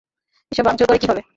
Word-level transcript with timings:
এসব 0.51 0.63
ভাংচুর 0.65 0.87
করে 0.87 0.99
কী 0.99 1.07
হবে? 1.07 1.21